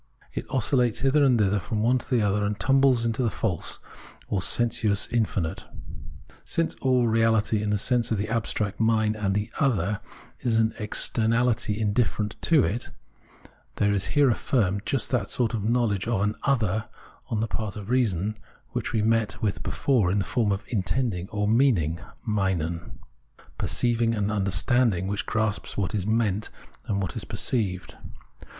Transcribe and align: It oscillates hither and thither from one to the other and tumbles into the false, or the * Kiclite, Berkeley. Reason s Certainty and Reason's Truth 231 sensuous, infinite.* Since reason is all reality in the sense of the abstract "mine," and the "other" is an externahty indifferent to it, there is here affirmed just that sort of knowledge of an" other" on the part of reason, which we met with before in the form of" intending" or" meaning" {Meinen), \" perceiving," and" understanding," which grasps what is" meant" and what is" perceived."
It 0.33 0.47
oscillates 0.49 1.01
hither 1.01 1.23
and 1.23 1.37
thither 1.37 1.59
from 1.59 1.83
one 1.83 1.99
to 1.99 2.09
the 2.09 2.23
other 2.23 2.43
and 2.43 2.59
tumbles 2.59 3.05
into 3.05 3.21
the 3.21 3.29
false, 3.29 3.77
or 4.29 4.39
the 4.39 4.45
* 4.45 4.47
Kiclite, 4.47 4.57
Berkeley. 4.57 4.65
Reason 4.65 4.65
s 4.65 4.73
Certainty 4.73 4.87
and 4.87 4.89
Reason's 4.89 5.05
Truth 5.13 5.29
231 5.29 5.51
sensuous, 5.51 5.53
infinite.* 5.53 5.65
Since 6.45 6.73
reason 6.73 6.77
is 6.79 6.81
all 6.81 7.07
reality 7.07 7.61
in 7.61 7.69
the 7.69 7.77
sense 7.77 8.11
of 8.11 8.17
the 8.17 8.29
abstract 8.29 8.79
"mine," 8.79 9.15
and 9.15 9.35
the 9.35 9.51
"other" 9.59 10.01
is 10.39 10.57
an 10.57 10.73
externahty 10.79 11.77
indifferent 11.77 12.35
to 12.41 12.63
it, 12.63 12.89
there 13.75 13.91
is 13.91 14.05
here 14.17 14.31
affirmed 14.31 14.81
just 14.87 15.11
that 15.11 15.29
sort 15.29 15.53
of 15.53 15.63
knowledge 15.69 16.07
of 16.07 16.21
an" 16.21 16.33
other" 16.45 16.85
on 17.29 17.39
the 17.39 17.47
part 17.47 17.75
of 17.75 17.91
reason, 17.91 18.37
which 18.71 18.93
we 18.93 19.03
met 19.03 19.39
with 19.43 19.61
before 19.61 20.09
in 20.11 20.17
the 20.17 20.25
form 20.25 20.51
of" 20.51 20.63
intending" 20.69 21.29
or" 21.29 21.47
meaning" 21.47 21.99
{Meinen), 22.27 22.97
\" 23.23 23.35
perceiving," 23.59 24.15
and" 24.15 24.31
understanding," 24.31 25.05
which 25.05 25.27
grasps 25.27 25.77
what 25.77 25.93
is" 25.93 26.07
meant" 26.07 26.49
and 26.87 26.99
what 27.03 27.15
is" 27.15 27.23
perceived." 27.23 27.97